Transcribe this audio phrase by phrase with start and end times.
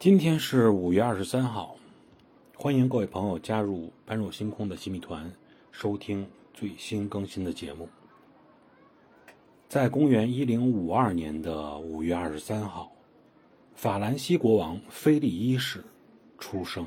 [0.00, 1.76] 今天是五月二十三号，
[2.56, 5.30] 欢迎各位朋友加入般若星空的新密团，
[5.72, 7.86] 收听最新更新的节目。
[9.68, 12.90] 在公元一零五二年的五月二十三号，
[13.74, 15.84] 法兰西国王菲利一世
[16.38, 16.86] 出生。